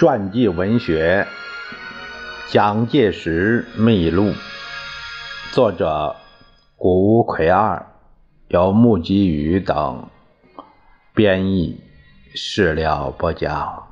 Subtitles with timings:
[0.00, 1.28] 传记文学
[2.50, 4.30] 《蒋介石秘录》，
[5.52, 6.16] 作者
[6.74, 7.84] 谷无奎二，
[8.48, 10.08] 由木吉宇等
[11.12, 11.78] 编译，
[12.34, 13.89] 史料播讲。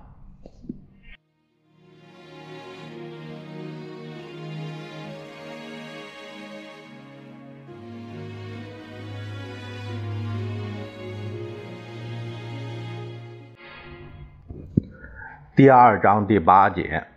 [15.59, 17.09] 第二章第八节，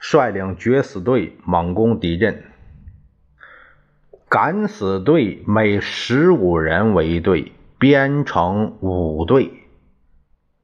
[0.00, 2.42] 率领决死队猛攻敌阵。
[4.28, 9.52] 敢死队每十五人为一队，编成五队。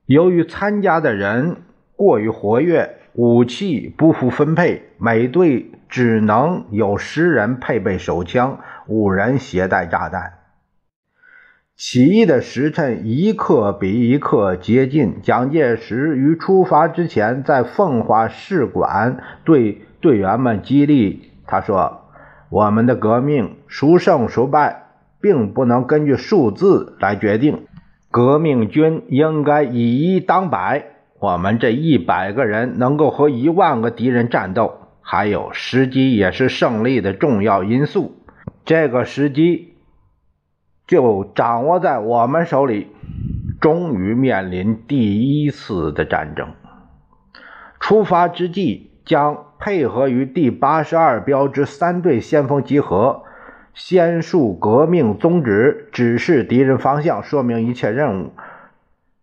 [0.06, 1.62] 由于参加的人
[1.94, 10.37] 过于活跃，武器不符分配，每队只能有十人配备手枪，五人携带炸弹。
[11.80, 15.18] 起义的时辰一刻比一刻接近。
[15.22, 22.00] 蒋介石于出发之前，在奉化使馆对队员们激励他说
[22.50, 24.88] ：“我们的革命孰胜孰败，
[25.20, 27.66] 并不能根据数字来决定。
[28.10, 30.84] 革命军应该以一当百。
[31.20, 34.78] 我们这一百个人能够和一万个敌人战斗。
[35.00, 38.16] 还有，时机也是胜利的重要因素。
[38.64, 39.74] 这个时机。”
[40.88, 42.88] 就掌握在我们手里，
[43.60, 46.48] 终于面临第一次的战争。
[47.78, 53.22] 出发之际，将配合于第八十二标之三队先锋集合，
[53.74, 58.30] 先述革命宗旨，指示敌人方向，说明一切任务，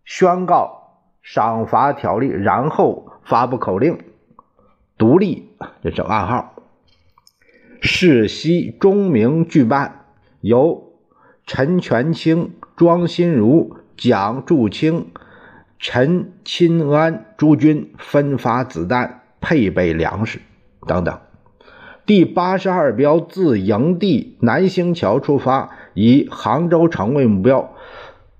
[0.04, 3.98] 宣告赏罚条例，然后发布口令：
[4.96, 5.50] 独立，
[5.82, 6.54] 这是暗号。
[7.80, 10.04] 世袭钟鸣剧办，
[10.40, 10.85] 由。
[11.46, 15.06] 陈全清、庄心如、蒋祝清、
[15.78, 20.40] 陈钦安诸军分发子弹、配备粮食
[20.88, 21.16] 等等。
[22.04, 27.72] 第八十二标自营地南星桥出发，以杭州城为目标。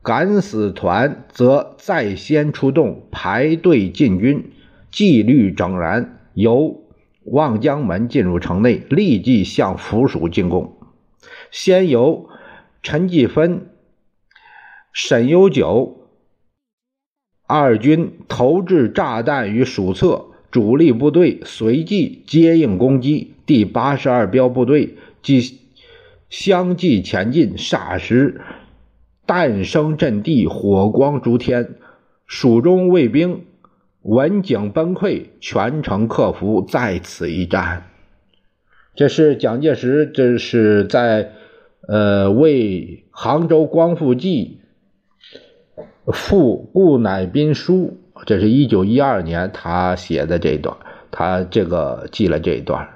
[0.03, 4.51] 敢死团则在先出动，排队进军，
[4.91, 6.83] 纪律整然，由
[7.23, 10.77] 望江门进入城内，立即向府署进攻。
[11.53, 12.29] 先由。
[12.83, 13.67] 陈继芬、
[14.93, 16.09] 沈有九
[17.47, 23.35] 二军投掷炸弹于蜀侧，主力部队随即接应攻击。
[23.45, 25.61] 第八十二标部队即
[26.31, 28.41] 相继前进，霎时
[29.27, 31.75] 弹声震地，火光烛天。
[32.27, 33.45] 蜀中卫兵
[34.03, 37.89] 闻警崩溃，全城克服，在此一战。
[38.95, 41.33] 这是蒋介石，这是在。
[41.87, 44.59] 呃，为杭州光复记
[46.13, 50.77] 附顾乃斌书，这是一九一二年他写的这一段，
[51.13, 52.89] 他这个记了这一段。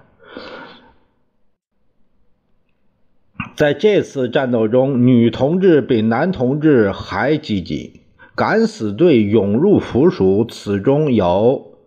[3.55, 8.01] 在这次战斗中，女同志比男同志还积极，
[8.35, 11.79] 敢死队涌入府署，此中有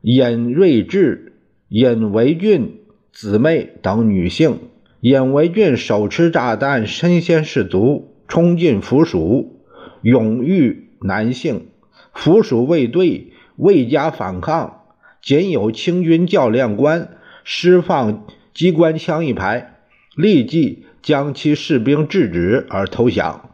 [0.00, 1.34] 尹瑞智、
[1.68, 2.80] 尹维俊
[3.12, 4.58] 姊妹等女性。
[5.04, 9.60] 尹维俊手持炸弹，身先士卒，冲进府署，
[10.00, 11.66] 勇遇男性。
[12.14, 14.80] 府署卫队未加反抗，
[15.20, 19.74] 仅有清军教练官释放机关枪一排，
[20.16, 23.50] 立即将其士兵制止而投降。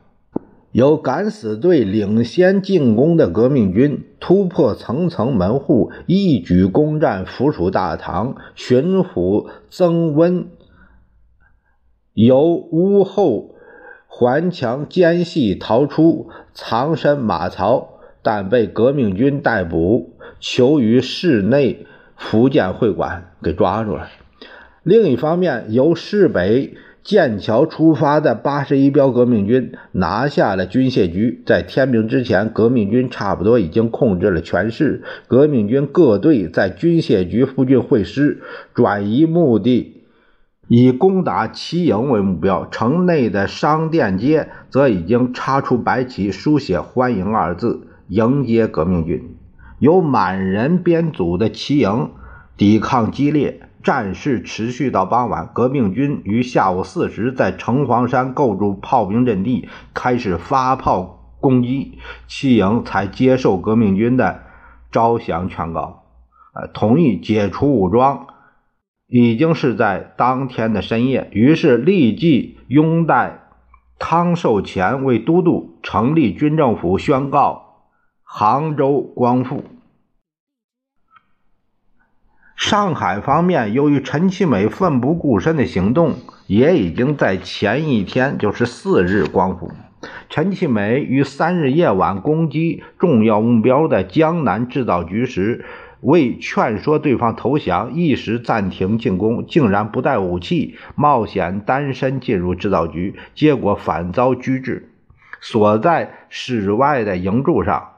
[0.70, 8.36] 由敢死队领先进攻的革命军突破层层门户，一举攻占府署大堂。
[8.54, 10.46] 巡抚曾温。
[12.14, 13.54] 由屋后
[14.06, 20.10] 环墙间隙逃出，藏身马槽，但被革命军逮捕，
[20.40, 21.86] 囚于市内
[22.16, 24.08] 福建会馆，给抓住了。
[24.82, 35.02] 另一方面，由市北剑桥出发的八十一标革命军拿下了军械局，在天明之前，革命军差不多已经控制了全市。
[35.28, 38.42] 革命军各队在军械局附近会师，
[38.74, 39.99] 转移目的。
[40.72, 49.36] 以攻打齐营为目标，城内的商店街则已经插出白旗，书写“欢迎”二字，迎接革命军。
[49.80, 52.12] 由满人编组的齐营
[52.56, 55.50] 抵抗激烈，战事持续到傍晚。
[55.52, 64.42] 革命军于下午四时在城隍山构筑炮兵阵地，开始发炮攻击，齐营才接受革命军的
[64.92, 66.04] 招降劝告，
[66.54, 68.28] 呃，同意解除武装。
[69.10, 73.48] 已经是在当天的深夜，于是立即拥戴
[73.98, 77.88] 康寿乾为都督，成立军政府，宣告
[78.22, 79.64] 杭州光复。
[82.54, 86.14] 上海方面由于陈其美奋不顾身的行动，
[86.46, 89.72] 也已经在前一天，就是四日光复。
[90.28, 95.64] 陈其美于三日夜晚攻击重要目标的江南制造局时，
[96.00, 104.90] 为劝说对方投降，一时暂停进攻，竟然不带武器，冒险单身进入制造局，结果反遭拘制，
[105.40, 107.90] 锁在室外的营柱上，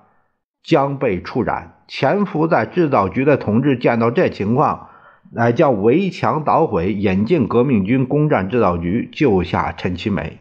[0.63, 1.75] 将被处斩。
[1.89, 4.89] 潜伏在制造局的同志见到这情况，
[5.31, 10.39] 乃将围墙捣毁，引进革命军攻占制造局，救下陈其美。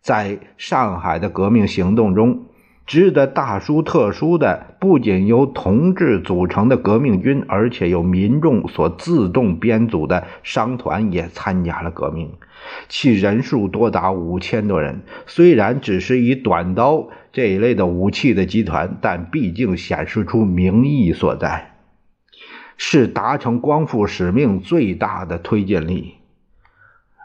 [0.00, 2.44] 在上海的革命行动中，
[2.86, 12.30] 值得大书特书的不仅由同志组成的革命军，而且由民众所自动编组的商团也参加了革命，
[12.88, 15.02] 其人数多达五千多人。
[15.26, 21.72] 虽然只是以短刀这一类的武器的集团，但毕竟显示出名义所在，
[22.76, 26.14] 是达成光复使命最大的推进力。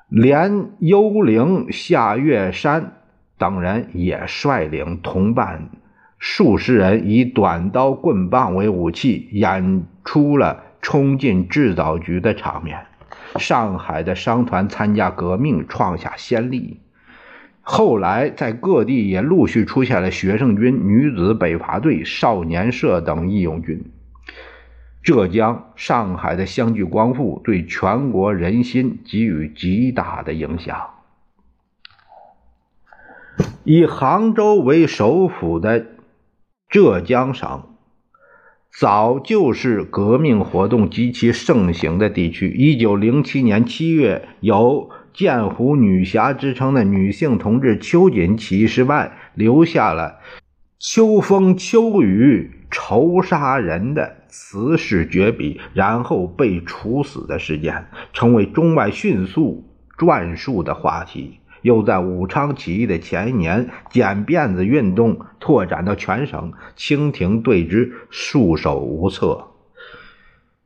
[0.09, 3.00] 连幽灵夏月山
[3.41, 5.71] 等人也率领同伴
[6.19, 12.85] 数十人，以短刀、棍棒为武器，演出了冲进制造局的场面。
[13.37, 16.81] 上海的商团参加革命，创下先例。
[17.61, 23.83] 后来，在各地也陆续出现了学生军、女子北伐队、少年社等义勇军。
[25.01, 30.77] 浙江、上海的相继光复，对全国人心给予极大的影响。
[33.63, 35.85] 以杭州为首府的
[36.69, 37.63] 浙江省，
[38.79, 42.49] 早就是革命活动极其盛行的地区。
[42.49, 50.19] 一九零七年七月，有“剑湖女侠”之称的女性同志秋瑾起义失败，留下了
[50.79, 54.17] “秋风秋雨愁杀人”的。
[54.33, 59.65] 此事绝笔，然后被处死的事件，成为中外迅速
[59.97, 61.40] 转述的话题。
[61.61, 69.47] 又在武昌起义的前一年，剪辫子运动拓展到全省，清廷对之束手无策。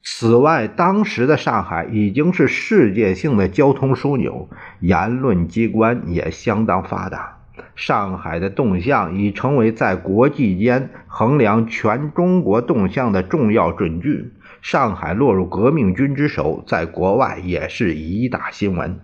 [0.02, 4.48] 此外，当时的上海已经是世界性的交通枢纽，
[4.80, 7.40] 言论机关也相当发达。
[7.74, 14.34] 上海的动向已成为在国际间衡量全中国动向的重要准据。
[14.62, 19.00] 上海落入革命军之手，在国外也是一大新闻。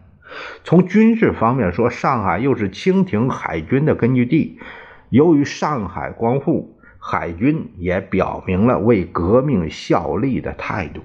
[0.64, 4.60] 从军事方面说，上海又是清廷海军的根据地。
[5.10, 11.02] 由于上海光复，海军也表明了为革命效力的态度。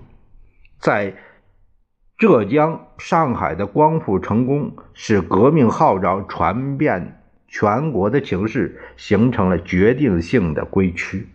[0.79, 1.15] 在
[2.19, 7.21] 浙江、上海的光复成功，使革命号召传遍。
[7.49, 11.29] 全国的情势形成了决定性的归区。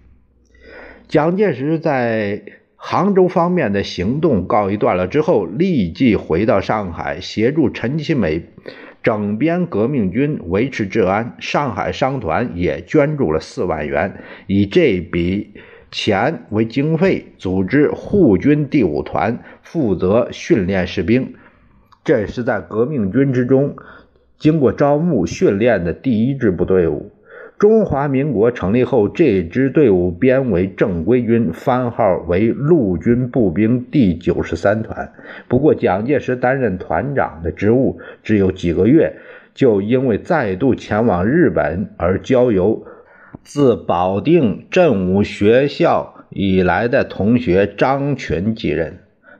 [1.08, 2.44] 蒋介石在
[2.84, 8.44] 杭州方面的行动告一段落之后，立即回到上海，协助陈其美
[9.04, 11.36] 整编革命军，维持治安。
[11.40, 15.54] 上海商团也捐助了四万元，以这笔
[15.92, 21.36] 钱为经费，组织护军第五团，负责训练士兵。
[22.04, 23.76] 这是在革命军之中。
[24.40, 27.12] 经过招募训练的第一支部队伍，
[27.62, 35.14] 中华民国成立后，这支队伍编为正规军，番号为陆军步兵第九十三团。
[35.48, 39.14] 不过，蒋介石担任团长的职务只有几个月，
[39.54, 42.84] 就因为再度前往日本而交由
[43.44, 48.98] 自保定振武学校以来的同学张群继任。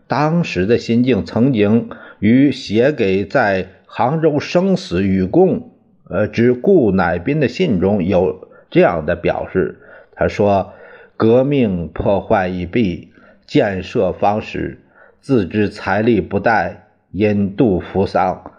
[0.08, 3.70] 当时的心境，曾经与写给在。
[3.94, 5.71] 杭州生死与共，
[6.12, 9.80] 呃，之顾乃斌的信中有这样的表示。
[10.14, 10.74] 他说
[11.16, 13.14] ：“革命破坏已毕，
[13.46, 14.80] 建设方始，
[15.22, 18.52] 自知财力不待，因度扶丧，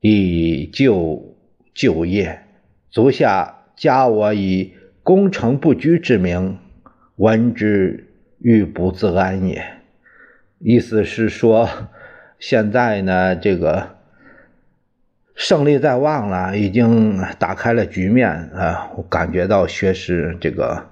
[0.00, 1.34] 以就
[1.74, 2.40] 就业。
[2.90, 6.58] 足下加我以功成不居之名，
[7.16, 8.06] 闻之
[8.38, 9.64] 欲不自安也。”
[10.60, 11.66] 意思是说，
[12.38, 13.95] 现在呢，这个。
[15.36, 18.90] 胜利在望了，已经打开了局面啊！
[18.96, 20.82] 我感觉到学识这个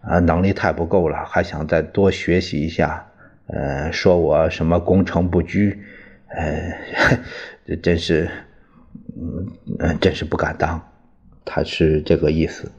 [0.00, 3.06] 啊能力太不够了，还想再多学习一下。
[3.48, 5.78] 呃，说我什么功成不居，
[6.28, 6.72] 呃，
[7.82, 8.30] 真是，
[9.78, 10.80] 嗯，真是不敢当。
[11.44, 12.72] 他是这个意思。